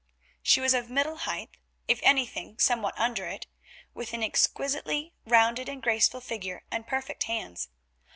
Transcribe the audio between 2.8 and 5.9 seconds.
under it, with an exquisitely rounded and